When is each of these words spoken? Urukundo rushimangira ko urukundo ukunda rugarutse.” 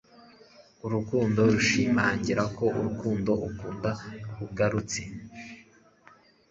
Urukundo 0.85 1.39
rushimangira 1.51 2.43
ko 2.57 2.65
urukundo 2.79 3.31
ukunda 3.47 3.91
rugarutse.” 4.37 5.01